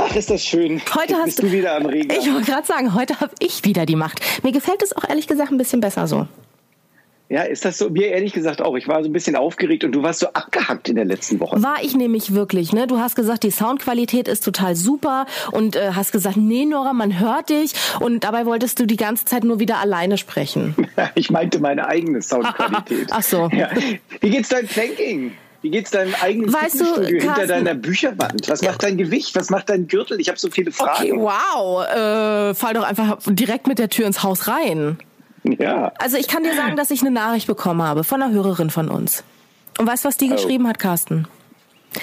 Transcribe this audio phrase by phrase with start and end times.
[0.00, 0.80] Ach, ist das schön.
[0.94, 2.10] Heute Jetzt hast bist du wieder am Regen.
[2.10, 4.20] Ich wollte gerade sagen, heute habe ich wieder die Macht.
[4.44, 6.26] Mir gefällt es auch ehrlich gesagt ein bisschen besser so.
[7.30, 7.90] Ja, ist das so?
[7.90, 8.74] Mir ehrlich gesagt auch.
[8.76, 11.62] Ich war so ein bisschen aufgeregt und du warst so abgehackt in der letzten Woche.
[11.62, 12.86] War ich nämlich wirklich, ne?
[12.86, 17.18] Du hast gesagt, die Soundqualität ist total super und äh, hast gesagt, nee, Nora, man
[17.20, 20.74] hört dich und dabei wolltest du die ganze Zeit nur wieder alleine sprechen.
[21.14, 23.08] Ich meinte meine eigene Soundqualität.
[23.10, 23.48] Ach so.
[23.52, 23.70] Ja.
[24.20, 25.32] Wie geht's deinem Planking?
[25.62, 28.48] Wie geht's deinem eigenen Weißt du, Fitnessstudio hinter Carsten- deiner Bücherwand?
[28.48, 29.34] Was macht dein Gewicht?
[29.34, 30.20] Was macht dein Gürtel?
[30.20, 31.20] Ich habe so viele Okay, Fragen.
[31.20, 31.84] wow.
[31.84, 34.98] Äh, fall doch einfach direkt mit der Tür ins Haus rein.
[35.44, 35.92] Ja.
[35.98, 38.88] Also ich kann dir sagen, dass ich eine Nachricht bekommen habe von einer Hörerin von
[38.88, 39.24] uns.
[39.78, 41.26] Und weißt du, was die geschrieben hat, Carsten?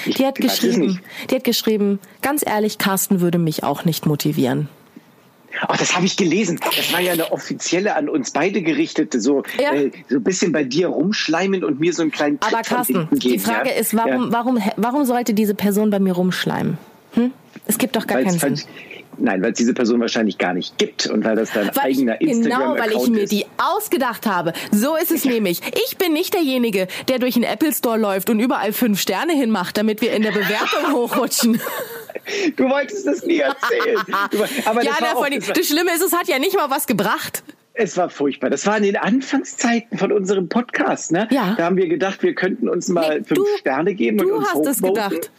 [0.06, 4.06] Ich Die hat es geschrieben, die hat geschrieben, ganz ehrlich, Carsten würde mich auch nicht
[4.06, 4.68] motivieren.
[5.70, 6.60] Oh, das habe ich gelesen.
[6.76, 9.74] Das war ja eine offizielle an uns beide gerichtete, so, Ja.
[9.74, 13.08] äh, so ein bisschen bei dir rumschleimen und mir so einen kleinen Tritt Aber Carsten,
[13.10, 13.20] geben.
[13.20, 13.76] die Frage ja?
[13.76, 14.32] ist, warum, Ja.
[14.32, 16.78] warum, warum sollte diese Person bei mir rumschleimen?
[17.14, 17.32] Hm?
[17.68, 18.68] Es gibt doch gar Weil's keinen Sinn.
[19.18, 22.00] Nein, weil es diese Person wahrscheinlich gar nicht gibt und weil das dein Weil ich,
[22.00, 23.32] eigener Instagram genau, weil ich mir ist.
[23.32, 24.52] die ausgedacht habe.
[24.74, 25.62] So ist es nämlich.
[25.88, 29.78] Ich bin nicht derjenige, der durch den Apple Store läuft und überall fünf Sterne hinmacht,
[29.78, 31.62] damit wir in der Bewertung hochrutschen.
[32.56, 33.98] Du wolltest das nie erzählen.
[34.32, 36.88] Du, aber ja, das, auch, das, das Schlimme ist, es hat ja nicht mal was
[36.88, 37.44] gebracht.
[37.74, 38.50] es war furchtbar.
[38.50, 41.12] Das war in den Anfangszeiten von unserem Podcast.
[41.12, 41.28] Ne?
[41.32, 41.56] Ja.
[41.58, 44.36] Da haben wir gedacht, wir könnten uns mal Nee, fünf du- Sterne geben und Du
[44.36, 45.32] uns hast es gedacht.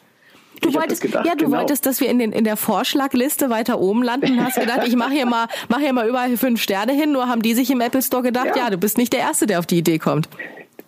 [0.63, 1.59] Du Ich wolltest, gedacht, ja, du genau.
[1.59, 5.13] wolltest, dass wir in, den, in der Vorschlagliste weiter oben landen hast gedacht, ich mache
[5.13, 7.13] hier mal, mach hier mal überall fünf Sterne hin.
[7.13, 8.57] Nur haben die sich im Apple Store gedacht, ja.
[8.65, 8.71] Ja.
[8.71, 10.31] du bist nicht der Erste, der auf die Idee kommt.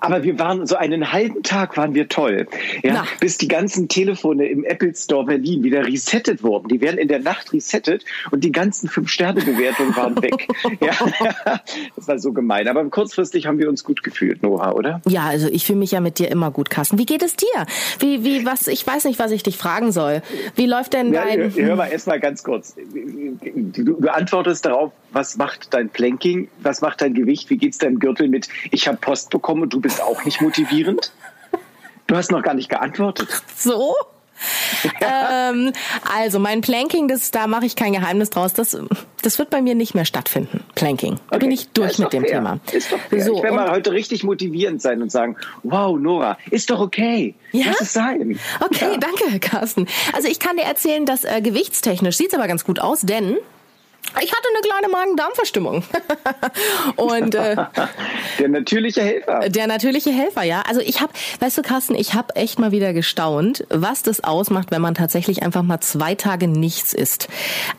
[0.00, 2.46] Aber wir waren so einen halben Tag waren wir toll.
[2.82, 3.04] Ja, Na.
[3.20, 6.68] bis die ganzen Telefone im Apple Store Berlin wieder resettet wurden.
[6.68, 10.46] Die werden in der Nacht resettet und die ganzen Fünf-Sterne-Bewertungen waren weg.
[10.80, 10.92] ja,
[11.96, 12.68] das war so gemein.
[12.68, 15.00] Aber kurzfristig haben wir uns gut gefühlt, Noah, oder?
[15.08, 16.98] Ja, also ich fühle mich ja mit dir immer gut, Carsten.
[16.98, 17.46] Wie geht es dir?
[17.98, 20.22] Wie, wie, was, ich weiß nicht, was ich dich fragen soll.
[20.54, 21.52] Wie läuft denn Ja, dein...
[21.54, 22.74] hör, hör mal erst mal ganz kurz.
[22.74, 27.98] Du, du antwortest darauf, was macht dein Planking, was macht dein Gewicht, wie geht's deinem
[27.98, 31.12] Gürtel mit, ich habe Post bekommen und du bist auch nicht motivierend?
[32.06, 33.28] Du hast noch gar nicht geantwortet.
[33.56, 33.94] So?
[35.00, 35.72] ähm,
[36.16, 38.52] also mein Planking, das, da mache ich kein Geheimnis draus.
[38.52, 38.78] Das,
[39.22, 40.62] das wird bei mir nicht mehr stattfinden.
[40.76, 41.18] Planking.
[41.30, 41.54] Da bin Okay.
[41.54, 42.30] ich durch Ja, mit dem fair.
[42.34, 42.60] Thema.
[42.70, 43.24] Ist doch fair.
[43.24, 47.34] So, ich werde mal heute richtig motivierend sein und sagen, wow, Nora, ist doch okay.
[47.50, 47.66] Ja?
[47.66, 48.38] Lass es sein.
[48.60, 48.98] Okay, Ja.
[48.98, 49.88] danke, Carsten.
[50.12, 53.36] Also ich kann dir erzählen, dass äh, gewichtstechnisch sieht's aber ganz gut aus, denn
[54.22, 55.84] ich hatte eine kleine Magen-Darm-Verstimmung.
[56.96, 57.56] Und äh,
[58.38, 59.48] Der natürliche Helfer.
[59.48, 60.62] der natürliche Helfer, ja.
[60.66, 64.70] Also ich habe, weißt du, Carsten, ich habe echt mal wieder gestaunt, was das ausmacht,
[64.70, 67.28] wenn man tatsächlich einfach mal zwei Tage nichts isst.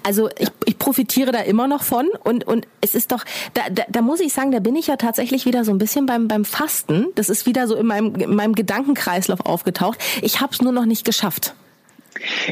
[0.04, 3.26] Also ich, ich profitiere da immer noch von und und es ist doch,
[3.56, 6.06] da, da, da muss ich sagen, da bin ich ja tatsächlich wieder so ein bisschen
[6.06, 7.08] beim beim Fasten.
[7.16, 10.00] Das ist wieder so in meinem in meinem Gedankenkreislauf aufgetaucht.
[10.22, 11.54] Ich habe es nur noch nicht geschafft.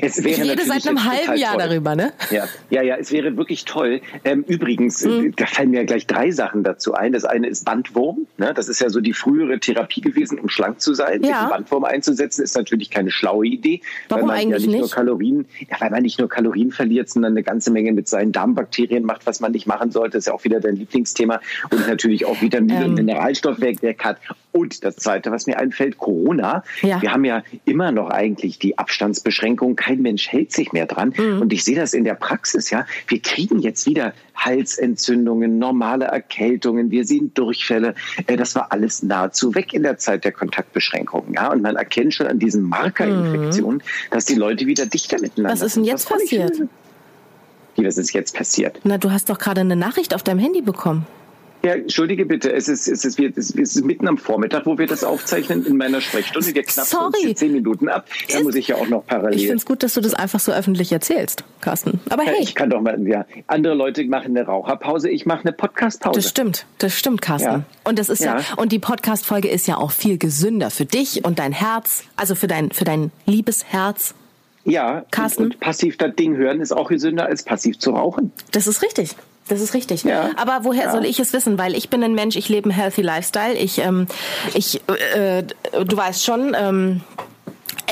[0.02, 1.68] Es wäre Ich rede seit einem halben Jahr toll.
[1.68, 2.14] darüber, ne?
[2.32, 4.02] Ja, ja, ja, es wäre wirklich toll.
[4.24, 5.26] Ähm, übrigens, Hm.
[5.28, 7.12] äh, da fallen mir gleich drei Sachen dazu ein.
[7.14, 8.28] Das eine ist Bandwurm.
[8.38, 8.54] Ne?
[8.54, 11.24] Das ist ja so die frühere Therapie gewesen, um schlank zu sein.
[11.24, 11.48] Ja.
[11.50, 13.82] Bandwurm einzusetzen ist natürlich keine schlaue Idee.
[14.10, 14.94] Warum weil man eigentlich ja nicht, Nur nicht?
[14.96, 19.04] Kalorien, ja, weil man nicht nur Kalorien verliert, sondern eine ganze Menge mit seinen Darmbakterien
[19.04, 20.18] macht, was man nicht machen sollte.
[20.18, 21.42] Das ist ja auch wieder dein Lieblingsthema.
[21.72, 22.90] Und natürlich auch Vitamine Ähm.
[22.92, 24.18] und Mineralstoffwerk weg hat.
[24.58, 26.64] Und das zweite, was mir einfällt, Corona.
[26.82, 27.02] Ja.
[27.02, 29.76] Wir haben ja immer noch eigentlich die Abstandsbeschränkung.
[29.76, 31.14] Kein Mensch hält sich mehr dran.
[31.16, 31.42] Mhm.
[31.42, 32.86] Und ich sehe das in der Praxis, ja.
[33.08, 37.94] Wir kriegen jetzt wieder Halsentzündungen, normale Erkältungen, wir sehen Durchfälle.
[38.26, 41.52] Äh, Das war alles nahezu weg in der Zeit der Kontaktbeschränkungen, ja.
[41.52, 45.60] Und man erkennt schon an diesen Markerinfektionen, dass die Leute wieder dichter miteinander Mhm.
[45.60, 45.92] Was ist denn sind.
[45.94, 46.62] jetzt passiert?
[47.76, 48.80] Wie, was ist jetzt passiert?
[48.84, 51.06] Na, du hast doch gerade eine Nachricht auf deinem Handy bekommen.
[51.64, 55.04] Ja, entschuldige bitte, es ist, es, ist, es ist mitten am Vormittag, wo wir das
[55.04, 56.54] aufzeichnen in meiner Sprechstunde.
[56.54, 57.20] Wir knappen uns Sorry.
[57.24, 58.06] hier zehn Minuten ab.
[58.30, 59.36] Da Ist- muss ich ja auch noch parallel.
[59.36, 62.00] Ich finde es gut, dass du das einfach so öffentlich erzählst, Carsten.
[62.10, 65.42] Aber Ja, hey, Ich kann doch mal, ja, andere Leute machen eine Raucherpause, ich mache
[65.42, 66.20] eine Podcastpause.
[66.20, 67.50] das stimmt, das stimmt, Carsten.
[67.50, 67.64] Ja.
[67.84, 68.44] Und das ist ja, Ja.
[68.58, 72.48] und die Podcast-Folge ist ja auch viel gesünder für dich und dein Herz, also für
[72.48, 74.14] dein, für dein liebes Herz.
[74.64, 75.44] Ja, Carsten?
[75.46, 78.32] Und, und passiv das Ding hören ist auch gesünder als passiv zu rauchen.
[78.52, 79.16] Das ist richtig.
[79.50, 80.04] Das ist richtig.
[80.04, 80.32] Ja.
[80.36, 80.92] Aber woher Ja.
[80.92, 81.58] soll ich es wissen?
[81.58, 83.54] Weil ich bin ein Mensch, ich lebe einen healthy Lifestyle.
[83.54, 84.08] Ich, ähm,
[84.54, 84.82] ich,
[85.16, 87.02] äh, du weißt schon, ähm,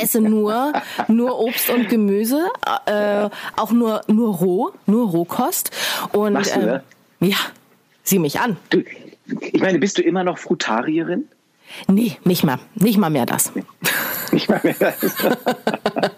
[0.02, 0.74] esse nur,
[1.08, 2.48] nur Obst und Gemüse,
[2.86, 5.72] äh, auch nur, nur roh, nur Rohkost.
[6.12, 6.84] Und, Machst du, ähm, ne?
[7.22, 7.38] ja,
[8.04, 8.58] sieh mich an.
[8.70, 8.84] Du,
[9.40, 11.28] ich meine, bist du immer noch Frutarierin?
[11.88, 13.52] Nee, nicht mal, nicht mal mehr das.
[14.32, 14.76] Ich meine,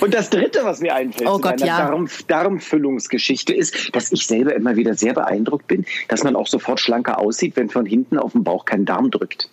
[0.00, 1.78] Und das Dritte, was mir einfällt Oh Gott, ja.
[1.88, 6.80] Darm, Darmfüllungsgeschichte ist, dass ich selber immer wieder sehr beeindruckt bin, dass man auch sofort
[6.80, 9.50] schlanker aussieht, wenn von hinten auf den Bauch kein Darm drückt.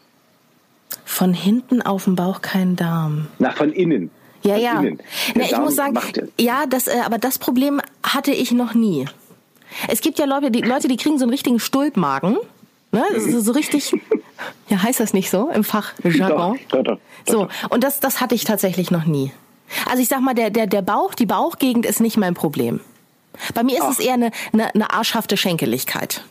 [1.03, 3.27] Von hinten auf dem Bauch kein Darm.
[3.39, 4.11] Nach von innen.
[4.43, 4.79] Ja, von ja.
[4.79, 4.99] Innen.
[5.33, 8.73] Na, ich Darm muss sagen, ja- ja, das, äh, aber das Problem hatte ich noch
[8.73, 9.05] nie.
[9.87, 12.37] Es gibt ja Leute, die, Leute, die kriegen so einen richtigen Stulpmagen.
[12.91, 13.03] Ne?
[13.13, 13.91] Das ist so richtig,
[14.69, 16.59] ja, heißt das nicht so im Fachjargon?
[16.69, 19.31] Doch, doch, doch, So, und das, das hatte ich tatsächlich noch nie.
[19.89, 22.79] Also ich sag mal, der, der, der Bauch, die Bauchgegend ist nicht mein Problem.
[23.53, 26.23] Bei mir ist es eher eine, eine, eine arschhafte Schenkeligkeit.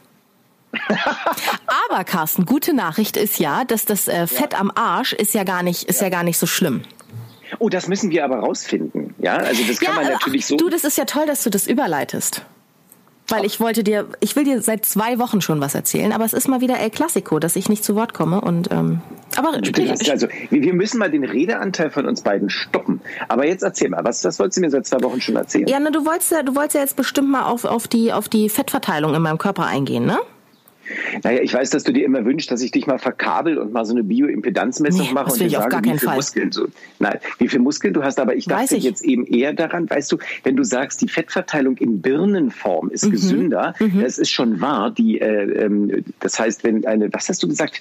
[1.88, 5.62] Aber Carsten, gute Nachricht ist ja, dass das äh, Fett am Arsch ist ja gar
[5.62, 6.82] nicht, ist ja gar nicht so schlimm.
[7.58, 9.14] Oh, das müssen wir aber rausfinden.
[9.18, 10.56] Ja, also das kann man äh, natürlich so.
[10.56, 12.42] Du, das ist ja toll, dass du das überleitest.
[13.28, 16.34] Weil ich wollte dir, ich will dir seit zwei Wochen schon was erzählen, aber es
[16.34, 19.00] ist mal wieder El Clasico, dass ich nicht zu Wort komme und ähm,
[19.36, 23.00] aber hast- also, wir wir müssen mal den Redeanteil von uns beiden stoppen.
[23.28, 25.66] Aber jetzt erzähl mal, was das wolltest du mir seit zwei Wochen schon erzählen?
[25.66, 28.28] ja, ne, du wolltest ja, du wolltest ja jetzt bestimmt mal auf, auf die auf
[28.28, 30.18] die Fettverteilung in meinem Körper eingehen, ne?
[31.22, 33.84] Naja, ich weiß, dass du dir immer wünschst, dass ich dich mal verkabel und mal
[33.84, 36.16] so eine Bioimpedanzmessung Nee, mache und dir sage, gar wie viele Fall.
[36.16, 38.18] Muskeln du, nein, wie viele Muskeln du hast.
[38.20, 38.84] Aber ich Weiß dachte ich.
[38.84, 42.92] jetzt eben eher daran, weißt du, wenn du sagst, die Fettverteilung in Birnenform Mhm.
[42.92, 44.90] ist gesünder, das ist schon wahr.
[44.90, 47.80] Die, äh, ähm, das heißt, wenn eine, was hast du gesagt?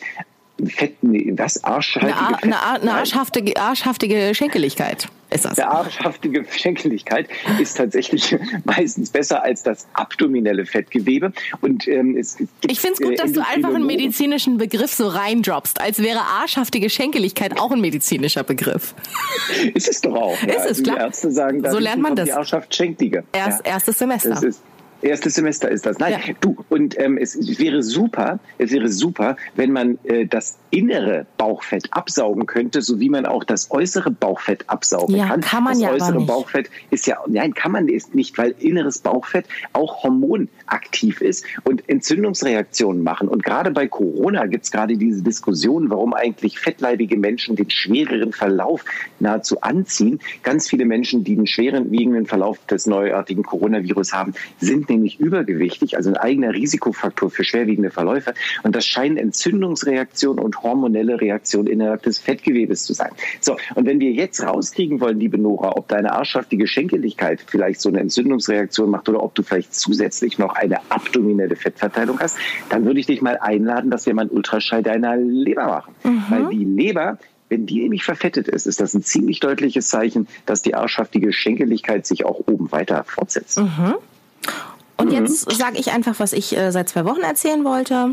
[0.67, 1.63] Fett, nee, was?
[1.63, 5.55] Arschhaltige Eine, Ar Fett- eine, eine arschhaftige, arschhaftige Schenkeligkeit ist das.
[5.55, 7.27] Der arschhaftige Schenkeligkeit
[7.59, 11.33] ist tatsächlich meistens besser als das abdominelle Fettgewebe.
[11.61, 14.93] Und ähm, es gibt, Ich finde es gut, äh, dass du einfach einen medizinischen Begriff
[14.93, 18.93] so reindroppst, als wäre arschhaftige Schenkeligkeit auch ein medizinischer Begriff.
[19.73, 20.41] Ist es doch auch.
[20.43, 20.99] Ist es, Die klar.
[20.99, 22.25] Ärzte sagen, So lernt man das.
[22.25, 23.23] Die Arschhaft Schenklige.
[23.33, 24.39] Erst, Erstes Semester.
[25.03, 25.99] Ist, erstes Semester ist das.
[25.99, 26.33] Nein, Ja.
[26.41, 31.87] du, und ähm, es wäre super, es wäre super, wenn man äh, das innere Bauchfett
[31.91, 35.41] absaugen könnte, so wie man auch das äußere Bauchfett absaugen Ja, kann.
[35.41, 36.25] kann man das ja äußere.
[36.25, 41.87] Bauchfett ist ja, nein, kann man es nicht, weil inneres Bauchfett auch hormonaktiv ist und
[41.89, 43.27] Entzündungsreaktionen machen.
[43.27, 48.33] Und gerade bei Corona gibt es gerade diese Diskussion, warum eigentlich fettleibige Menschen den schwereren
[48.33, 48.83] Verlauf
[49.19, 50.19] nahezu anziehen.
[50.43, 55.97] Ganz viele Menschen, die den schweren wiegenden Verlauf des neuartigen Coronavirus haben, sind nämlich übergewichtig,
[55.97, 58.33] also ein eigener Risikofaktor für schwerwiegende Verläufe.
[58.63, 63.11] Und das scheinen Entzündungsreaktionen und hormonelle Reaktionen innerhalb des Fettgewebes zu sein.
[63.41, 67.89] So, und wenn wir jetzt rauskriegen wollen, liebe Nora, ob deine arschhaftige Schenkeligkeit vielleicht so
[67.89, 72.37] eine Entzündungsreaktion macht oder ob du vielleicht zusätzlich noch eine abdominelle Fettverteilung hast,
[72.69, 75.95] dann würde ich dich mal einladen, dass wir mal einen Ultraschall deiner Leber machen.
[76.29, 77.17] Weil die Leber
[77.53, 82.07] wenn die nämlich verfettet ist, ist das ein ziemlich deutliches Zeichen, dass die arschhaftige Schenkeligkeit
[82.07, 83.61] sich auch oben weiter fortsetzt.
[84.97, 85.25] Und Mhm.
[85.25, 88.11] jetzt sage ich einfach, was ich äh, seit zwei Wochen erzählen wollte.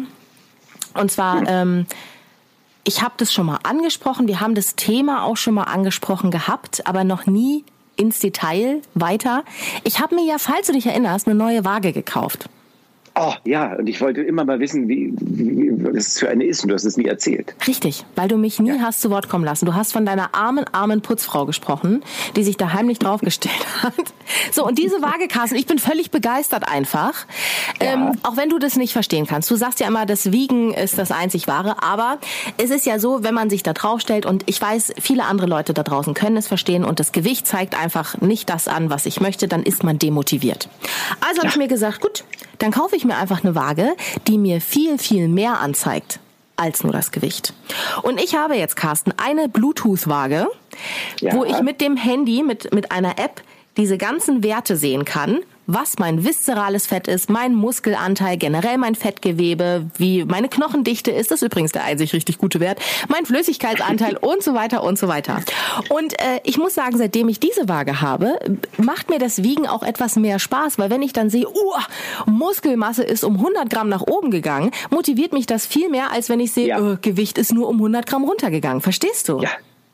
[0.94, 1.86] Und zwar, ähm,
[2.84, 6.86] ich habe das schon mal angesprochen, wir haben das Thema auch schon mal angesprochen gehabt,
[6.86, 7.64] aber noch nie
[7.96, 9.44] ins Detail weiter.
[9.84, 12.48] Ich habe mir ja, falls du dich erinnerst, eine neue Waage gekauft.
[13.14, 16.62] Oh ja, und ich wollte immer mal wissen, wie, wie, was es für eine ist
[16.62, 17.54] und du hast es nie erzählt.
[17.66, 19.66] Richtig, weil du mich nie hast zu Wort kommen lassen.
[19.66, 22.02] Du hast von deiner armen, armen Putzfrau gesprochen,
[22.36, 23.94] die sich da heimlich draufgestellt hat.
[24.52, 27.26] So, und diese Waage, Carsten, ich bin völlig begeistert einfach.
[27.80, 29.50] Ähm, auch wenn du das nicht verstehen kannst.
[29.50, 32.18] Du sagst ja immer, das Wiegen ist das einzig Wahre, aber
[32.58, 35.74] es ist ja so, wenn man sich da draufstellt und ich weiß, viele andere Leute
[35.74, 39.20] da draußen können es verstehen und das Gewicht zeigt einfach nicht das an, was ich
[39.20, 40.68] möchte, dann ist man demotiviert.
[41.26, 42.24] Also habe ich mir gesagt, gut,
[42.60, 43.94] dann kaufe ich mir einfach eine Waage,
[44.28, 46.20] die mir viel, viel mehr anzeigt
[46.56, 47.54] als nur das Gewicht.
[48.02, 50.46] Und ich habe jetzt, Carsten, eine Bluetooth-Waage,
[51.20, 51.34] Ja.
[51.34, 53.42] wo ich mit dem Handy, mit, mit einer App,
[53.80, 59.86] diese ganzen Werte sehen kann, was mein viszerales Fett ist, mein Muskelanteil, generell mein Fettgewebe,
[59.96, 64.42] wie meine Knochendichte ist, das ist übrigens der einzig richtig gute Wert, mein Flüssigkeitsanteil und
[64.42, 65.40] so weiter und so weiter.
[65.88, 68.38] Und äh, ich muss sagen, seitdem ich diese Waage habe,
[68.76, 71.74] macht mir das Wiegen auch etwas mehr Spaß, weil wenn ich dann sehe, uh,
[72.26, 76.40] Muskelmasse ist um 100 Gramm nach oben gegangen, motiviert mich das viel mehr, als wenn
[76.40, 76.92] ich sehe, Ja.
[76.92, 78.82] äh, Gewicht ist nur um 100 Gramm runtergegangen.
[78.82, 79.40] Verstehst du?
[79.40, 79.50] Ja,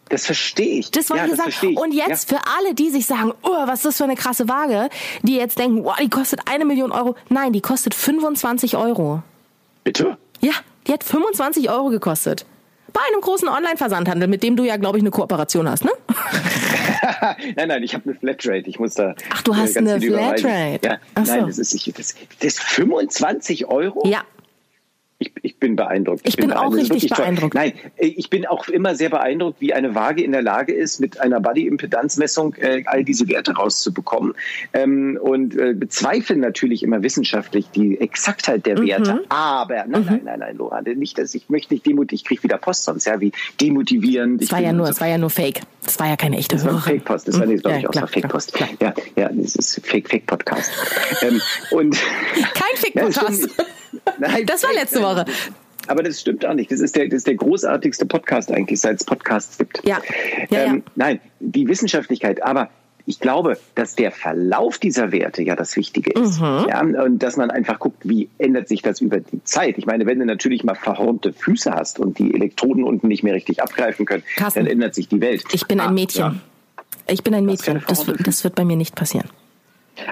[0.08, 0.90] das verstehe ich.
[0.90, 1.50] Das wollte ja, ich sagen.
[1.50, 1.78] verstehe ich.
[1.78, 2.38] Und jetzt ja.
[2.38, 4.88] für alle, die sich sagen, oh, was ist das für eine krasse Waage,
[5.22, 7.16] die jetzt denken, wow, die kostet eine Million Euro.
[7.28, 9.22] Nein, die kostet 25 Euro.
[9.82, 10.16] Bitte?
[10.40, 10.52] Ja,
[10.86, 12.46] die hat 25 Euro gekostet.
[12.92, 15.90] Bei einem großen Online-Versandhandel, mit dem du ja, glaube ich, eine Kooperation hast, ne?
[17.56, 18.70] nein, nein, ich habe eine Flatrate.
[18.70, 19.14] Ich muss da.
[19.30, 20.00] Ach, du hast äh, ganz eine.
[20.00, 20.88] Flatrate.
[20.88, 21.32] Ja, Ach so.
[21.32, 24.06] nein, das ist, das, das ist 25 Euro?
[24.06, 24.22] Ja.
[25.18, 26.20] Ich, ich bin beeindruckt.
[26.25, 27.54] Ich, ich bin, bin, auch richtig beeindruckt.
[27.54, 31.20] Nein, ich bin auch immer sehr beeindruckt, wie eine Waage in der Lage ist, mit
[31.20, 34.35] einer Body-Impedanzmessung äh, all diese Werte rauszubekommen.
[34.75, 39.14] Ähm, und äh, bezweifeln natürlich immer wissenschaftlich die Exaktheit der Werte.
[39.14, 39.20] Mhm.
[39.30, 40.06] Aber, nein, mhm.
[40.06, 42.16] nein, nein, nein, Loran, nicht, dass ich möchte nicht demotivieren.
[42.16, 44.42] Ich kriege wieder Post sonst, ja, wie demotivierend.
[44.42, 45.62] Es war ja nur, es war ja nur Fake.
[45.87, 47.28] Es war ja keine echte Das war Fake-Post.
[47.28, 48.58] Das war, nee, glaube ich, auch Fake-Post.
[48.80, 50.70] Ja, ja, das ist Fake-Fake-Podcast.
[51.23, 51.96] ähm, und
[52.54, 53.49] Kein Fake-Podcast.
[54.18, 55.24] Nein, das war letzte Woche.
[55.88, 56.70] Aber das stimmt auch nicht.
[56.70, 59.82] Das ist der, das ist der großartigste Podcast eigentlich, seit es Podcasts gibt.
[59.84, 60.00] Ja.
[60.50, 60.82] ja, ähm, ja.
[60.96, 62.42] Nein, die Wissenschaftlichkeit.
[62.42, 62.70] Aber
[63.06, 66.40] ich glaube, dass der Verlauf dieser Werte ja das Wichtige ist.
[66.40, 66.66] Mhm.
[66.68, 69.78] Ja, und dass man einfach guckt, wie ändert sich das über die Zeit.
[69.78, 73.34] Ich meine, wenn du natürlich mal verhornte Füße hast und die Elektroden unten nicht mehr
[73.34, 75.44] richtig abgreifen können, Carsten, dann ändert sich die Welt.
[75.52, 76.24] Ich bin ein ah, Mädchen.
[76.24, 76.34] Ja.
[77.08, 77.84] Ich bin ein Mädchen.
[77.86, 79.28] Das, das wird bei mir nicht passieren.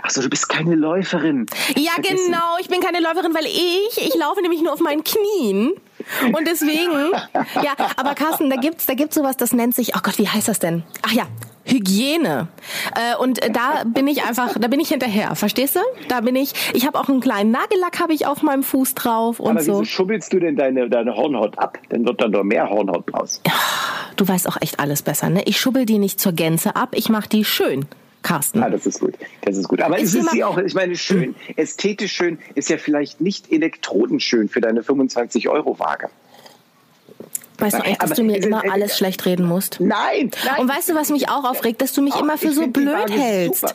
[0.03, 1.47] Ach so, du bist keine Läuferin.
[1.77, 2.27] Ja, Vergessen.
[2.27, 2.57] genau.
[2.61, 5.73] Ich bin keine Läuferin, weil ich, ich laufe nämlich nur auf meinen Knien.
[6.27, 7.13] Und deswegen,
[7.63, 10.49] ja, aber Carsten, da gibt's, da gibt's sowas, das nennt sich, oh Gott, wie heißt
[10.49, 10.83] das denn?
[11.03, 11.25] Ach ja,
[11.65, 12.49] Hygiene.
[12.95, 15.81] Äh, und da bin ich einfach, da bin ich hinterher, verstehst du?
[16.09, 19.41] Da bin ich, ich habe auch einen kleinen Nagellack habe ich auf meinem Fuß drauf
[19.41, 19.73] und Aber so.
[19.73, 21.79] wieso schubbelst du denn deine, deine Hornhaut ab?
[21.91, 23.41] Dann wird dann doch mehr Hornhaut raus.
[24.17, 25.43] Du weißt auch echt alles besser, ne?
[25.47, 27.87] Ich schubbel die nicht zur Gänze ab, ich mache die schön.
[28.25, 28.63] Carsten.
[28.63, 29.15] Ah, das ist gut.
[29.43, 29.81] Das ist gut.
[29.83, 34.49] Aber es ist sie auch, ich meine, schön, ästhetisch schön ist ja vielleicht nicht elektrodenschön
[34.49, 36.09] für deine 25 Euro Waage.
[37.59, 39.79] Weißt du eigentlich, dass du mir immer alles schlecht reden musst?
[39.79, 40.61] Nein, nein.
[40.61, 43.75] Und weißt du, was mich auch aufregt, dass du mich immer für so blöd hältst.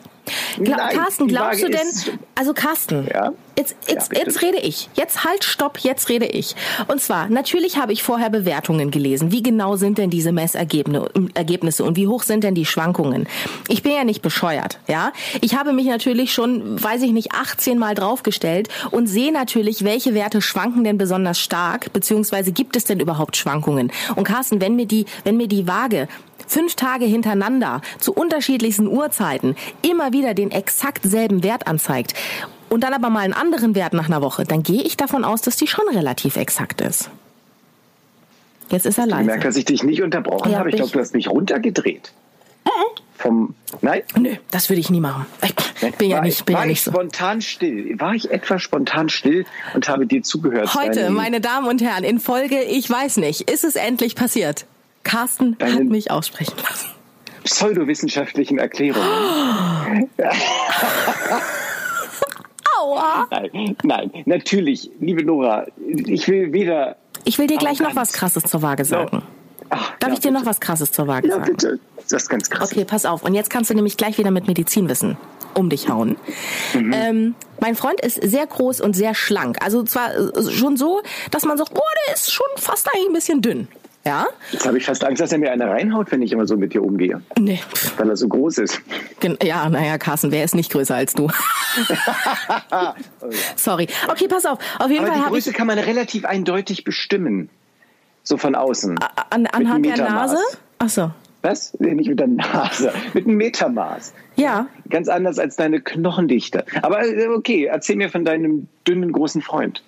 [0.58, 1.88] Gla Nein, Carsten, glaubst du denn,
[2.36, 3.32] also Carsten, ja?
[3.58, 4.90] jetzt, jetzt, ja, jetzt rede ich.
[4.96, 6.56] Jetzt halt, stopp, jetzt rede ich.
[6.88, 9.32] Und zwar, natürlich habe ich vorher Bewertungen gelesen.
[9.32, 13.28] Wie genau sind denn diese Messergebnisse und wie hoch sind denn die Schwankungen?
[13.68, 15.12] Ich bin ja nicht bescheuert, ja.
[15.42, 20.14] Ich habe mich natürlich schon, weiß ich nicht, 18 Mal draufgestellt und sehe natürlich, welche
[20.14, 23.92] Werte schwanken denn besonders stark, beziehungsweise gibt es denn überhaupt Schwankungen?
[24.16, 26.08] Und Carsten, wenn mir die, wenn mir die Waage
[26.50, 32.14] fünf Tage hintereinander zu unterschiedlichsten Uhrzeiten immer wieder den exakt selben Wert anzeigt
[32.70, 35.42] und dann aber mal einen anderen Wert nach einer Woche, dann gehe ich davon aus,
[35.42, 37.10] dass die schon relativ exakt ist.
[38.70, 39.22] Jetzt ist er leise.
[39.22, 40.70] Ich merke, dass ich dich nicht unterbrochen ja, habe.
[40.70, 42.12] Ich glaube, du hast mich runtergedreht.
[42.66, 42.70] Äh?
[43.18, 44.04] Vom, nein?
[44.18, 45.26] Nö, das würde ich nie machen.
[45.82, 46.92] Ich bin ja nicht, bin war ja nicht so.
[46.92, 48.00] spontan still?
[48.00, 50.74] War ich etwa spontan still und habe dir zugehört?
[50.76, 54.66] Heute, meine Damen und Herren, in Folge, ich weiß nicht, ist es endlich passiert.
[55.04, 56.90] Carsten hat mich aussprechen lassen.
[57.44, 60.10] Pseudowissenschaftlichen Erklärungen.
[62.80, 63.28] Aua.
[63.32, 66.98] Nein, nein, natürlich, liebe Nora, ich will weder.
[67.26, 69.18] Ich will dir gleich noch was Krasses zur Waage sagen.
[69.18, 69.24] No.
[69.70, 70.42] Ach, Darf ja, ich dir bitte.
[70.42, 71.46] noch was Krasses zur Waage ja, sagen?
[71.46, 71.80] bitte.
[72.10, 72.72] Das ist ganz krass.
[72.72, 73.24] Okay, pass auf.
[73.24, 75.18] Und jetzt kannst du nämlich gleich wieder mit Medizinwissen
[75.54, 76.16] um dich hauen.
[76.74, 76.94] Mhm.
[76.94, 79.58] Ähm, mein Freund ist sehr groß und sehr schlank.
[79.62, 81.02] Also zwar äh, schon so,
[81.32, 83.68] dass man sagt, oh, der ist schon fast eigentlich ein bisschen dünn.
[84.06, 84.28] Ja?
[84.52, 86.74] Jetzt habe ich fast Angst, dass er mir eine reinhaut, wenn ich immer so mit
[86.74, 87.22] dir umgehe.
[87.38, 87.60] Nee.
[87.98, 88.82] Weil er so groß ist.
[89.44, 91.30] Ja, naja, Carsten, wer ist nicht größer als du?
[93.56, 93.88] Sorry.
[94.08, 94.60] Okay, pass auf.
[94.80, 97.50] Auf jeden Aber Fall die Größe kann man relativ eindeutig bestimmen.
[98.24, 99.00] So von außen.
[99.30, 100.38] An, anhand der Nase?
[100.78, 101.12] Ach so.
[101.42, 101.74] Was?
[101.80, 104.14] Nicht mit der Nase, mit einem Metermaß.
[104.36, 104.68] Ja.
[104.90, 106.66] Ganz anders als deine Knochendichte.
[106.82, 109.84] Aber äh, okay, erzähl mir von deinem dünnen, großen Freund.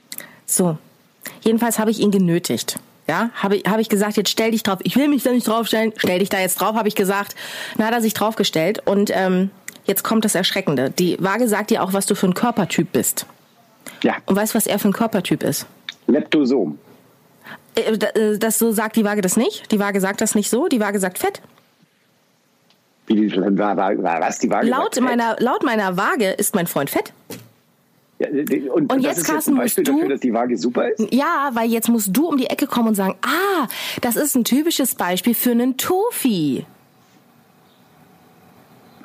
[0.45, 0.77] So.
[1.41, 2.79] Jedenfalls habe ich ihn genötigt.
[3.11, 4.79] Ja, habe ich, hab ich gesagt, jetzt stell dich drauf.
[4.83, 5.91] Ich will mich da nicht draufstellen.
[5.97, 7.35] Stell dich da jetzt drauf, habe ich gesagt.
[7.75, 9.51] Dann hat er sich draufgestellt und ähm,
[9.83, 10.91] jetzt kommt das Erschreckende.
[10.91, 13.25] Die Waage sagt dir auch, was du für ein Körpertyp bist.
[14.01, 14.15] Ja.
[14.27, 15.65] Und weißt, was er für ein Körpertyp ist?
[16.07, 16.79] Leptosom.
[17.75, 19.69] Äh, äh, das so sagt die Waage das nicht.
[19.73, 20.69] Die Waage sagt das nicht so.
[20.69, 21.41] Die Waage sagt Fett.
[23.07, 27.11] Wie die, was die Waage laut meiner laut meiner Waage ist mein Freund fett.
[28.21, 31.11] Ja, und, und jetzt, Carsten, musst du, dafür, dass die Waage super ist?
[31.11, 33.67] Ja, weil jetzt musst du um die Ecke kommen und sagen, ah,
[34.01, 36.65] das ist ein typisches Beispiel für einen Tofi.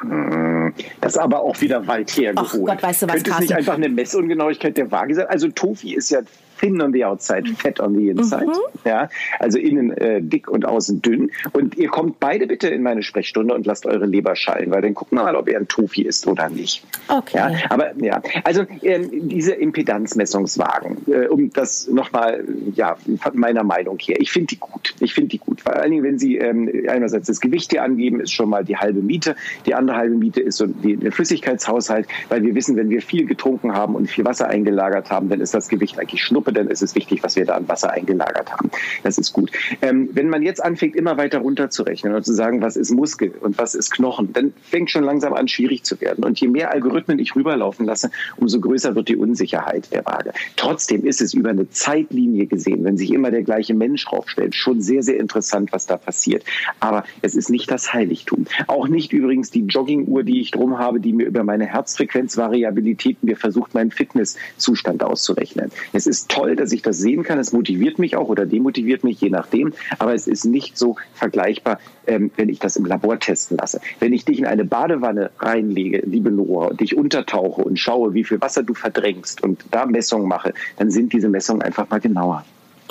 [0.01, 2.51] Hm, das ist aber auch wieder weit hergeholt.
[2.69, 5.27] Ach Gott, weißt du was, Könnte es nicht einfach eine Messungenauigkeit der Waage sein?
[5.29, 6.21] Also Tofi ist ja
[6.59, 8.47] thin on the outside, fett on the inside.
[8.47, 8.53] Mhm.
[8.85, 9.09] Ja,
[9.39, 11.31] also innen äh, dick und außen dünn.
[11.53, 14.95] Und ihr kommt beide bitte in meine Sprechstunde und lasst eure Leber schallen, weil dann
[14.95, 16.85] gucken wir mal, ob er ein Tofi ist oder nicht.
[17.09, 17.37] Okay.
[17.37, 22.45] Ja, aber ja, also äh, diese Impedanzmessungswagen, äh, um das nochmal,
[22.75, 24.95] ja, von meiner Meinung her, ich finde die gut.
[25.01, 25.61] Ich finde die gut.
[25.61, 28.77] Vor allen Dingen, wenn sie ähm, einerseits das Gewicht hier angeben, ist schon mal die
[28.77, 29.37] halbe Miete.
[29.67, 33.27] Die andere halbe Miete ist so die, der Flüssigkeitshaushalt, weil wir wissen, wenn wir viel
[33.27, 36.83] getrunken haben und viel Wasser eingelagert haben, dann ist das Gewicht eigentlich schnupp Denn es
[36.83, 38.71] ist wichtig, was wir da an Wasser eingelagert haben.
[39.03, 39.51] Das ist gut.
[39.83, 43.59] Ähm, wenn man jetzt anfängt, immer weiter runterzurechnen und zu sagen, was ist Muskel und
[43.59, 46.25] was ist Knochen, dann fängt schon langsam an, schwierig zu werden.
[46.25, 50.33] Und je mehr Algorithmen ich rüberlaufen lasse, umso größer wird die Unsicherheit der Waage.
[50.57, 54.81] Trotzdem ist es über eine Zeitlinie gesehen, wenn sich immer der gleiche Mensch raufstellt, schon
[54.81, 56.45] sehr, sehr interessant, was da passiert.
[56.81, 58.47] Aber es ist nicht das Heiligtum.
[58.67, 63.37] Auch nicht übrigens die Jogginguhr, die ich drum habe, die mir über meine Herzfrequenzvariabilität mir
[63.37, 65.71] versucht, meinen Fitnesszustand auszurechnen.
[65.93, 67.39] Es ist toll, dass ich das sehen kann.
[67.39, 69.73] Es motiviert mich auch oder demotiviert mich, je nachdem.
[69.99, 73.81] Aber es ist nicht so vergleichbar, ähm, wenn ich das im Labor testen lasse.
[74.01, 78.25] Wenn ich dich in eine Badewanne reinlege, liebe Nora, und dich untertauche und schaue, wie
[78.25, 82.45] viel Wasser du verdrängst und da Messungen mache, dann sind diese Messungen einfach mal genauer.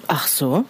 [0.07, 0.65] Ach so.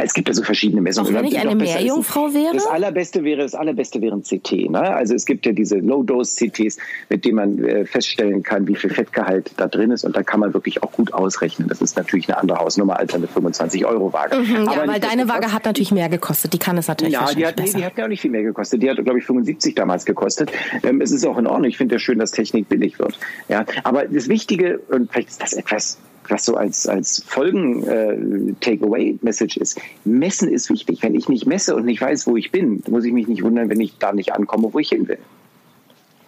[0.00, 1.14] Es gibt ja so verschiedene Messungen.
[1.14, 2.54] Auch wenn ich eine Meerjungfrau wäre?
[2.54, 4.70] Das allerbeste wäre, das allerbeste wäre ein CT.
[4.70, 4.80] Ne?
[4.80, 9.52] Also es gibt ja diese Low-Dose-CTs, mit denen man äh, feststellen kann, wie viel Fettgehalt
[9.56, 10.04] da drin ist.
[10.04, 11.68] Und da kann man wirklich auch gut ausrechnen.
[11.68, 14.36] Das ist natürlich eine andere Hausnummer als eine 25-Euro-Waage.
[14.36, 16.52] Mhm, ja, weil deine Waage hat natürlich mehr gekostet.
[16.52, 18.42] Die kann es natürlich Ja, die hat, nee, die hat ja auch nicht viel mehr
[18.42, 18.82] gekostet.
[18.82, 20.52] Die hat, glaube ich, 75 damals gekostet.
[20.82, 21.68] Ähm, es ist auch in Ordnung.
[21.68, 23.18] Ich finde ja schön, dass Technik billig wird.
[23.48, 25.98] Ja, aber das Wichtige, und vielleicht ist das etwas
[26.30, 29.80] was so als, als Folgen-Takeaway-Message äh, ist.
[30.04, 31.02] Messen ist wichtig.
[31.02, 33.68] Wenn ich nicht messe und nicht weiß, wo ich bin, muss ich mich nicht wundern,
[33.68, 35.18] wenn ich da nicht ankomme, wo ich hin will.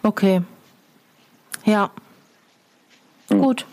[0.03, 0.41] Okay.
[1.65, 1.91] Ja.
[3.29, 3.41] Hm.
[3.41, 3.65] Gut.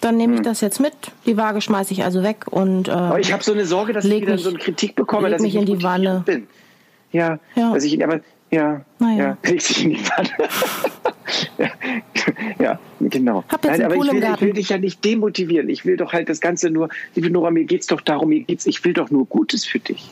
[0.00, 0.44] Dann nehme ich hm.
[0.44, 0.94] das jetzt mit.
[1.26, 2.88] Die Waage schmeiße ich also weg und.
[2.88, 5.30] Äh, aber ich habe so eine Sorge, dass ich wieder mich, so eine Kritik bekomme,
[5.30, 6.46] dass mich ich in die Wanne bin.
[7.12, 7.72] Ja, ja.
[7.72, 8.20] Dass ich, aber
[8.54, 9.36] ja, naja.
[9.44, 10.00] ja, dich in die
[11.58, 11.70] ja,
[12.58, 13.44] ja, genau.
[13.48, 15.68] Hab jetzt Nein, aber ich will, ich will, dich ja nicht demotivieren.
[15.68, 18.66] Ich will doch halt das Ganze nur, liebe Nora, mir geht's doch darum, mir geht's,
[18.66, 20.10] ich will doch nur Gutes für dich.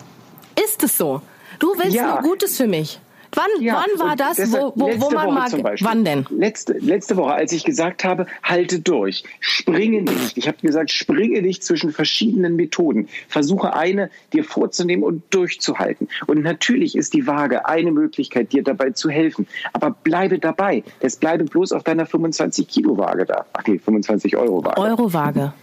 [0.62, 1.22] Ist es so?
[1.58, 2.14] Du willst ja.
[2.14, 2.99] nur Gutes für mich.
[3.34, 5.76] Wann, ja, wann war das, wo, wo, wo man Woche mag?
[5.80, 6.26] Wann denn?
[6.30, 10.36] Letzte, letzte Woche, als ich gesagt habe, halte durch, springe nicht.
[10.36, 13.08] Ich habe gesagt, springe nicht zwischen verschiedenen Methoden.
[13.28, 16.08] Versuche eine dir vorzunehmen und durchzuhalten.
[16.26, 19.46] Und natürlich ist die Waage eine Möglichkeit, dir dabei zu helfen.
[19.72, 20.82] Aber bleibe dabei.
[21.00, 23.46] Es bleibe bloß auf deiner 25 Kilo Waage da.
[23.54, 24.80] Ach nee, 25 Euro Waage.
[24.80, 25.54] Euro Waage.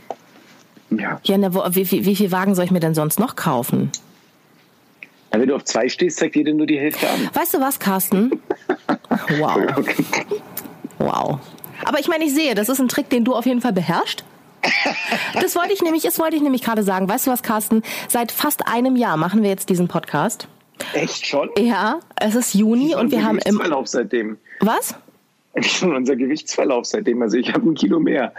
[0.89, 1.19] Ja.
[1.23, 3.91] ja ne, wie, wie, wie viel Wagen soll ich mir denn sonst noch kaufen?
[5.33, 7.29] Ja, wenn du auf zwei stehst, zeigt jeder nur die Hälfte an.
[7.33, 8.41] Weißt du was, Carsten?
[9.37, 9.59] Wow.
[10.97, 11.39] Wow.
[11.85, 14.23] Aber ich meine, ich sehe, das ist ein Trick, den du auf jeden Fall beherrschst.
[15.33, 17.07] Das wollte ich nämlich, das wollte ich nämlich gerade sagen.
[17.07, 17.83] Weißt du was, Carsten?
[18.07, 20.47] Seit fast einem Jahr machen wir jetzt diesen Podcast.
[20.93, 21.49] Echt schon?
[21.57, 24.37] Ja, es ist Juni und wir haben im Verlauf seitdem.
[24.61, 24.95] Was?
[25.61, 27.21] Schon unser Gewichtsverlauf seitdem.
[27.21, 28.33] Also ich habe ein Kilo mehr.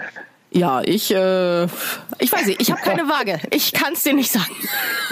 [0.52, 1.64] Ja, ich, äh,
[2.18, 3.38] ich weiß nicht, ich habe keine Waage.
[3.52, 4.54] Ich kann es dir nicht sagen.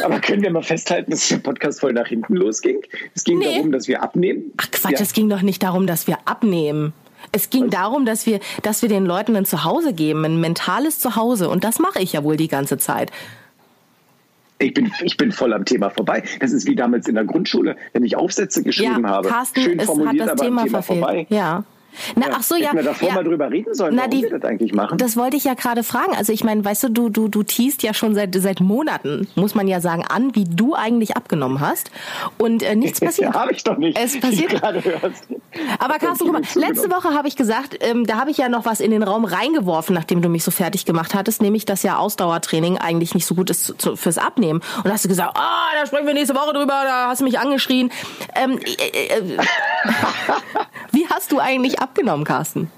[0.03, 2.81] Aber können wir mal festhalten, dass der Podcast voll nach hinten losging?
[3.15, 3.55] Es ging nee.
[3.55, 4.53] darum, dass wir abnehmen.
[4.57, 5.01] Ach Quatsch, ja.
[5.01, 6.93] es ging doch nicht darum, dass wir abnehmen.
[7.31, 7.71] Es ging Was?
[7.71, 11.49] darum, dass wir, dass wir den Leuten ein Zuhause geben, ein mentales Zuhause.
[11.49, 13.13] Und das mache ich ja wohl die ganze Zeit.
[14.61, 16.25] Ich bin, ich bin voll am Thema vorbei.
[16.41, 19.29] Das ist wie damals in der Grundschule, wenn ich Aufsätze geschrieben ja, habe.
[19.29, 20.99] Carsten, Schön formuliert, es hat das Thema, Thema verfehlt.
[20.99, 21.27] vorbei.
[21.29, 21.65] Ja.
[22.17, 22.73] Na, ach so, ja.
[22.73, 23.15] wir davor ja.
[23.15, 24.99] mal drüber reden sollen, Na, die, wir das eigentlich machen.
[24.99, 26.15] Das wollte ich ja gerade fragen.
[26.17, 29.55] Also ich meine, weißt du, du, du, du teast ja schon seit, seit Monaten, muss
[29.55, 31.91] man ja sagen, an, wie du eigentlich abgenommen hast.
[32.39, 33.35] Und äh, nichts passiert.
[33.35, 33.99] ja, habe ich doch nicht.
[33.99, 34.51] Es passiert.
[34.51, 35.27] gerade hörst.
[35.79, 38.65] Aber Carsten, guck mal, letzte Woche habe ich gesagt, ähm, da habe ich ja noch
[38.65, 41.99] was in den Raum reingeworfen, nachdem du mich so fertig gemacht hattest, nämlich, dass ja
[41.99, 44.61] Ausdauertraining eigentlich nicht so gut ist zu, fürs Abnehmen.
[44.77, 47.21] Und da hast du gesagt, ah, oh, da sprechen wir nächste Woche drüber, da hast
[47.21, 47.91] du mich angeschrien.
[48.35, 49.39] Ähm, äh, äh, äh
[50.99, 52.71] wie hast du eigentlich abgenommen, Carsten?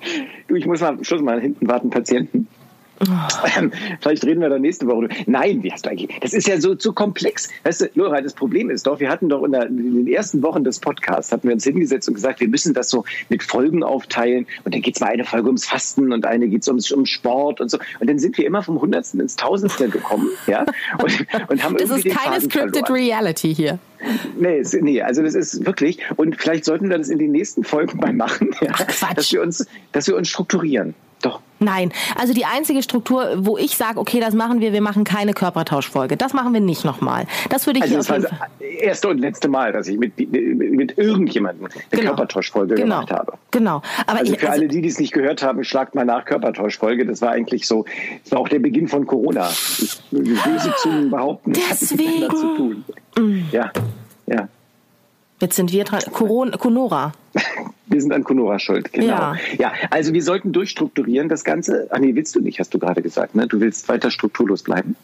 [0.47, 2.49] Du, ich muss mal Schluss mal hinten warten, Patienten.
[3.03, 3.07] Oh.
[4.03, 5.09] Vielleicht reden wir da nächste Woche.
[5.25, 6.21] Nein, wie hast du eigentlich?
[6.21, 7.49] Das ist ja so zu komplex.
[7.65, 10.43] Weißt du, Laura, das Problem ist doch, wir hatten doch in, der, in, den ersten
[10.43, 13.83] Wochen des Podcasts, hatten wir uns hingesetzt und gesagt, wir müssen das so mit Folgen
[13.83, 14.47] aufteilen.
[14.65, 17.07] Und dann geht es mal eine Folge ums Fasten und eine geht es ums, um
[17.07, 17.79] Sport und so.
[18.01, 20.29] Und dann sind wir immer vom Hundertsten ins Tausendste gekommen.
[20.47, 20.67] Ja?
[21.03, 22.93] Und, und haben das ist keine scripted verloren.
[22.93, 23.79] Reality hier.
[24.39, 27.99] Nee, nee, also das ist wirklich, und vielleicht sollten wir das in den nächsten Folgen
[27.99, 30.95] mal machen, ja, Ach, dass wir uns, dass wir uns strukturieren.
[31.63, 35.35] Nein, also die einzige Struktur, wo ich sage, okay, das machen wir, wir machen keine
[35.35, 36.17] Körpertauschfolge.
[36.17, 37.27] Das machen wir nicht nochmal.
[37.51, 39.87] Das würde ich also hier das auf jeden war das erste und letzte Mal, dass
[39.87, 42.15] ich mit, mit irgendjemandem eine genau.
[42.15, 43.01] Körpertauschfolge genau.
[43.01, 43.35] gemacht habe.
[43.51, 43.83] Genau.
[44.07, 46.25] Aber also ich, für also alle, die, die es nicht gehört haben, schlagt mal nach
[46.25, 47.05] Körpertauschfolge.
[47.05, 47.85] Das war eigentlich so,
[48.23, 49.51] das war auch der Beginn von Corona.
[49.51, 52.21] Ich, böse Zungen behaupten, Deswegen.
[52.23, 52.85] das hat zu tun.
[53.19, 53.43] Mm.
[53.53, 53.71] Ja,
[54.27, 54.49] ja.
[55.41, 56.01] Jetzt sind wir dran.
[56.13, 57.13] Corona, Conora.
[57.87, 59.09] Wir sind an Conora schuld, genau.
[59.09, 59.37] Ja.
[59.59, 61.89] ja, also wir sollten durchstrukturieren das Ganze.
[61.91, 63.49] Ach nee, willst du nicht, hast du gerade gesagt, ne?
[63.49, 64.95] Du willst weiter strukturlos bleiben.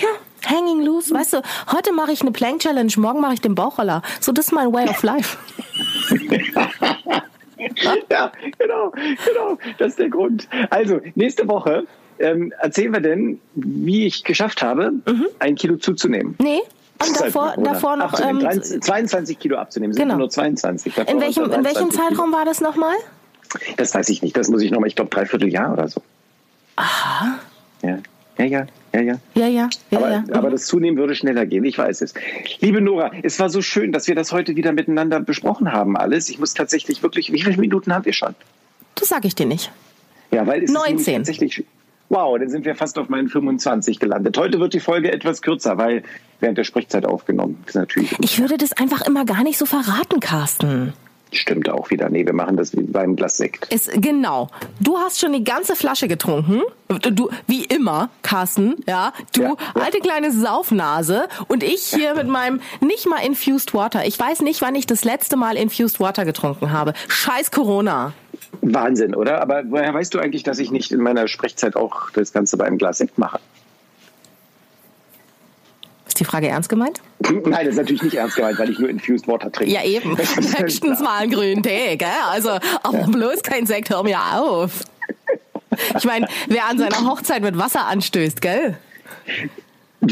[0.00, 0.08] Ja,
[0.48, 1.12] hanging loose.
[1.12, 4.02] Weißt du, heute mache ich eine Plank Challenge, morgen mache ich den Bauchroller.
[4.20, 5.38] So, das ist mein way of life.
[8.10, 9.58] ja, genau, genau.
[9.78, 10.46] Das ist der Grund.
[10.70, 11.84] Also, nächste Woche
[12.20, 15.26] ähm, erzählen wir denn, wie ich geschafft habe, mhm.
[15.40, 16.36] ein Kilo zuzunehmen.
[16.38, 16.60] Nee.
[16.98, 19.92] Und davor, davor noch ähm, 22 Kilo abzunehmen.
[19.92, 20.18] Sind genau.
[20.18, 20.94] nur 22.
[20.94, 22.96] Davor in welchem, in welchem Zeitraum war das nochmal?
[23.76, 24.36] Das weiß ich nicht.
[24.36, 26.00] Das muss ich nochmal, ich glaube, dreiviertel Jahr oder so.
[26.76, 27.38] Aha.
[27.82, 27.98] Ja.
[28.38, 29.20] Ja, ja, ja, ja.
[29.34, 30.24] Ja, ja, ja, aber, ja.
[30.32, 32.12] aber das Zunehmen würde schneller gehen, ich weiß es.
[32.60, 36.28] Liebe Nora, es war so schön, dass wir das heute wieder miteinander besprochen haben, alles.
[36.28, 38.34] Ich muss tatsächlich wirklich, wie viele Minuten haben wir schon?
[38.94, 39.72] Das sage ich dir nicht.
[40.30, 40.98] Ja, weil es 19.
[40.98, 41.64] Ist tatsächlich,
[42.08, 44.38] wow, dann sind wir fast auf meinen 25 gelandet.
[44.38, 46.02] Heute wird die Folge etwas kürzer, weil
[46.40, 47.62] während der Sprechzeit aufgenommen.
[47.66, 50.92] Ist natürlich ich würde das einfach immer gar nicht so verraten, Carsten.
[51.32, 52.08] Stimmt auch wieder.
[52.08, 53.72] Nee, wir machen das wie beim Glas Sekt.
[53.72, 54.48] Ist, genau.
[54.80, 56.62] Du hast schon die ganze Flasche getrunken.
[57.02, 59.12] Du, wie immer, Carsten, ja.
[59.34, 59.82] Du, ja, ja.
[59.82, 61.28] alte kleine Saufnase.
[61.48, 64.06] Und ich hier mit meinem nicht mal Infused Water.
[64.06, 66.92] Ich weiß nicht, wann ich das letzte Mal Infused Water getrunken habe.
[67.08, 68.12] Scheiß Corona.
[68.62, 69.40] Wahnsinn, oder?
[69.40, 72.64] Aber woher weißt du eigentlich, dass ich nicht in meiner Sprechzeit auch das Ganze bei
[72.64, 73.38] einem Glas Sekt mache?
[76.06, 77.00] Ist die Frage ernst gemeint?
[77.20, 79.72] Nein, das ist natürlich nicht ernst gemeint, weil ich nur Infused Water trinke.
[79.72, 80.16] Ja, eben.
[80.58, 82.08] Höchstens mal einen grünen Tee, gell?
[82.30, 82.50] Also,
[82.82, 83.06] aber ja.
[83.06, 84.84] bloß kein Sekt, hör mir auf.
[85.96, 88.76] Ich meine, wer an seiner Hochzeit mit Wasser anstößt, gell?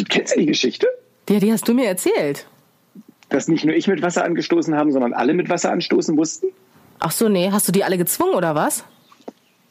[0.09, 0.89] Kennst du die Geschichte?
[1.29, 2.47] Ja, die hast du mir erzählt.
[3.31, 6.49] Dass nicht nur ich mit Wasser angestoßen haben, sondern alle mit Wasser anstoßen mussten?
[6.99, 7.51] Ach so, nee.
[7.51, 8.85] Hast du die alle gezwungen oder was?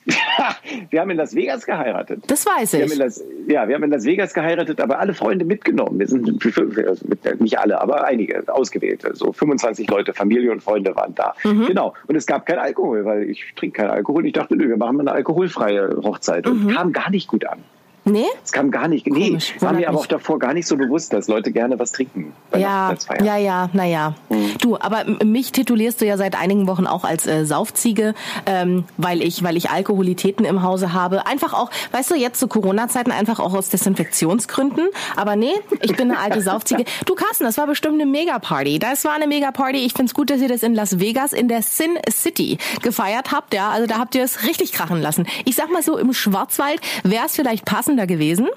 [0.90, 2.24] wir haben in Las Vegas geheiratet.
[2.28, 2.90] Das weiß ich.
[2.90, 6.00] Wir Las, ja, wir haben in Las Vegas geheiratet, aber alle Freunde mitgenommen.
[6.00, 6.44] Wir sind
[6.86, 7.06] also
[7.40, 9.02] nicht alle, aber einige ausgewählt.
[9.02, 11.36] So also 25 Leute, Familie und Freunde waren da.
[11.44, 11.68] Mhm.
[11.68, 11.94] Genau.
[12.08, 14.26] Und es gab kein Alkohol, weil ich trinke keinen Alkohol.
[14.26, 16.48] Ich dachte, nö, wir machen mal eine alkoholfreie Hochzeit.
[16.48, 16.70] Und mhm.
[16.72, 17.60] kam gar nicht gut an.
[18.06, 18.26] Nee?
[18.44, 19.08] Es kam gar nicht.
[19.08, 21.94] Nee, Komisch, war mir aber auch davor gar nicht so bewusst, dass Leute gerne was
[21.94, 22.34] trinken.
[22.54, 24.16] Ja, ja, ja, naja.
[24.30, 24.58] Mhm.
[24.60, 28.14] Du, aber mich titulierst du ja seit einigen Wochen auch als äh, Saufziege,
[28.46, 31.26] ähm, weil ich, weil ich Alkoholitäten im Hause habe.
[31.26, 34.90] Einfach auch, weißt du, jetzt zu Corona-Zeiten einfach auch aus Desinfektionsgründen.
[35.16, 36.84] Aber nee, ich bin eine alte Saufziege.
[37.06, 38.80] Du Carsten, das war bestimmt eine Megaparty.
[38.80, 39.78] Das war eine Megaparty.
[39.78, 43.54] Ich find's gut, dass ihr das in Las Vegas in der Sin City gefeiert habt.
[43.54, 45.26] Ja, also da habt ihr es richtig krachen lassen.
[45.46, 48.48] Ich sag mal so, im Schwarzwald wäre es vielleicht passend passender gewesen.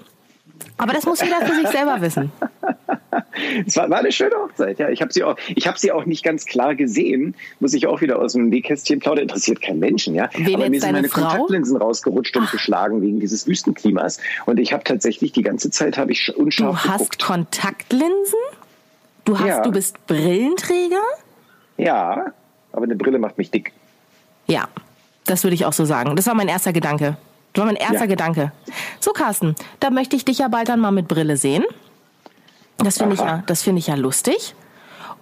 [0.79, 2.33] Aber das muss jeder für sich selber wissen.
[3.67, 4.89] Es war, war, eine schöne Hochzeit, ja.
[4.89, 7.35] Ich habe sie auch, ich habe sie auch nicht ganz klar gesehen.
[7.61, 9.23] Muss ich auch wieder aus dem Nähkästchen plaudern.
[9.25, 10.29] Interessiert keinen Menschen, ja.
[10.35, 11.23] Wen Aber mir sind meine Frau?
[11.23, 12.53] Kontaktlinsen rausgerutscht und Ach.
[12.53, 14.19] geschlagen wegen dieses Wüstenklimas.
[14.47, 17.23] Und ich habe tatsächlich die ganze Zeit habe ich unscharf Du hast geguckt.
[17.23, 18.39] Kontaktlinsen?
[19.25, 19.63] Du hast, Ja.
[19.63, 21.03] du bist Brillenträger?
[21.77, 22.33] Ja,
[22.73, 23.73] aber eine Brille macht mich dick.
[24.47, 24.69] Ja,
[25.27, 26.17] das würde ich auch so sagen.
[26.17, 27.17] Das war mein erster Gedanke.
[27.57, 28.07] Das war mein erster Ja.
[28.07, 28.53] Gedanke.
[29.01, 31.65] So, Carsten, da möchte ich dich ja bald dann mal mit Brille sehen.
[32.77, 34.55] Das finde ich ja, das finde ich ja lustig.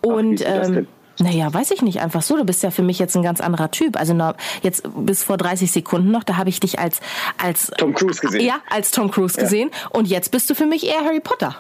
[0.01, 0.89] Und das ähm,
[1.21, 2.37] naja, weiß ich nicht, einfach so.
[2.37, 3.97] Du bist ja für mich jetzt ein ganz anderer Typ.
[3.97, 4.19] Also
[4.63, 6.99] jetzt bis vor 30 Sekunden noch, da habe ich dich als
[7.41, 8.45] als Tom Cruise gesehen.
[8.45, 9.71] ja als Tom Cruise gesehen.
[9.91, 11.55] Und jetzt bist du für mich eher Harry Potter.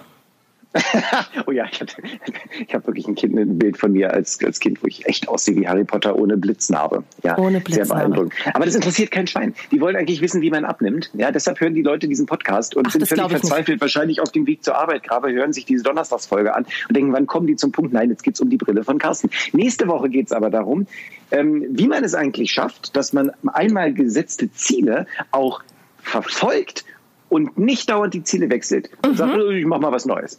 [1.46, 4.88] oh ja, ich, habe wirklich ein, kind, ein Bild von mir als, als Kind, wo
[4.88, 7.04] ich echt aussehe wie Harry Potter ohne Blitznarbe.
[7.22, 7.94] Ja, Ohne Sehr Blitznarbe.
[7.94, 8.34] beeindruckend.
[8.52, 9.54] Aber das interessiert kein Schwein.
[9.70, 11.10] Die wollen eigentlich wissen, wie man abnimmt.
[11.14, 13.40] Ja, deshalb hören die Leute diesen Podcast und Ach, sind völlig ich nicht.
[13.40, 17.12] verzweifelt, wahrscheinlich auf dem Weg zur Arbeit gerade, hören sich diese Donnerstagsfolge an und denken,
[17.12, 17.92] wann kommen die zum Punkt?
[17.92, 19.30] Nein, jetzt geht's um die Brille von Carsten.
[19.52, 20.86] Nächste Woche geht's aber darum,
[21.30, 25.62] ähm, wie man es eigentlich schafft, dass man einmal gesetzte Ziele auch
[26.02, 26.84] verfolgt
[27.28, 28.90] und nicht dauernd die Ziele wechselt.
[29.04, 29.10] Mhm.
[29.10, 30.36] Und sagt, ich mach mal was Neues.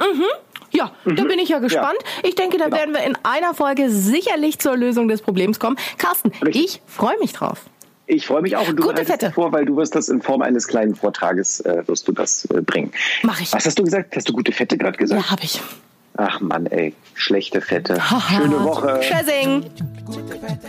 [0.71, 1.97] Ja, da bin ich ja gespannt.
[2.23, 2.77] Ich denke, da Genau.
[2.77, 5.77] werden wir in einer Folge sicherlich zur Lösung des Problems kommen.
[5.97, 6.65] Carsten, Richtig.
[6.65, 7.61] ich freue mich drauf.
[8.07, 9.31] Ich freue mich auch und du Gute Fette.
[9.31, 12.61] vor, weil du wirst das in Form eines kleinen Vortrages äh, wirst du das äh,
[12.61, 12.91] bringen.
[13.23, 13.51] Mach ich.
[13.51, 14.15] Was hast du gesagt?
[14.15, 15.21] Hast du gute Fette gerade gesagt?
[15.23, 15.59] Ja, hab ich.
[16.17, 17.99] Ach Mann, ey, schlechte Fette.
[18.29, 18.99] Schöne Woche.
[19.01, 19.65] Tschüssing.
[20.05, 20.67] Gute Fette,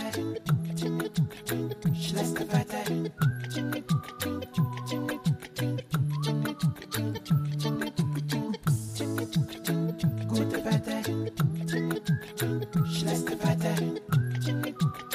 [12.97, 15.06] She likes to fight that.